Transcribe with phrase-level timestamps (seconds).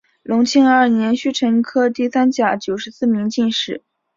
[0.23, 3.83] 隆庆二年戊辰科第三甲第九十四名进士。